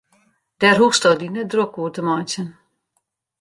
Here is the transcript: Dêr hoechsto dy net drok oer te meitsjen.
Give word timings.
Dêr 0.59 0.77
hoechsto 0.79 1.09
dy 1.19 1.27
net 1.29 1.49
drok 1.51 1.73
oer 1.81 1.91
te 1.93 2.01
meitsjen. 2.07 2.49